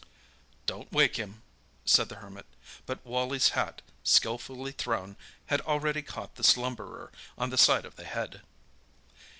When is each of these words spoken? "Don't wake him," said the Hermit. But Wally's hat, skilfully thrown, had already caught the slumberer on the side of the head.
"Don't 0.65 0.91
wake 0.91 1.17
him," 1.17 1.43
said 1.85 2.09
the 2.09 2.15
Hermit. 2.15 2.47
But 2.87 3.05
Wally's 3.05 3.49
hat, 3.49 3.83
skilfully 4.01 4.71
thrown, 4.71 5.15
had 5.45 5.61
already 5.61 6.01
caught 6.01 6.37
the 6.37 6.43
slumberer 6.43 7.11
on 7.37 7.51
the 7.51 7.55
side 7.59 7.85
of 7.85 7.97
the 7.97 8.05
head. 8.05 8.41